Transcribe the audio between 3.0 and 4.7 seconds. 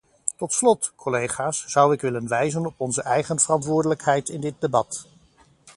eigen verantwoordelijkheid in dit